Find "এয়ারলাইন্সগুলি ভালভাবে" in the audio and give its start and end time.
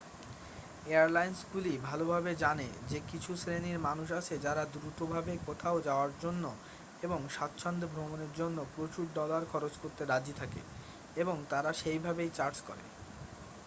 0.85-2.31